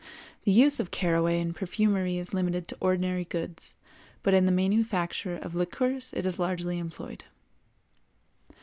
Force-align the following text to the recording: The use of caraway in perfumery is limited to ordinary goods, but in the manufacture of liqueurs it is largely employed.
The 0.45 0.51
use 0.51 0.79
of 0.79 0.89
caraway 0.89 1.39
in 1.39 1.53
perfumery 1.53 2.17
is 2.17 2.33
limited 2.33 2.67
to 2.67 2.77
ordinary 2.79 3.23
goods, 3.23 3.75
but 4.23 4.33
in 4.33 4.47
the 4.47 4.51
manufacture 4.51 5.35
of 5.37 5.53
liqueurs 5.53 6.11
it 6.13 6.25
is 6.25 6.39
largely 6.39 6.79
employed. 6.79 7.25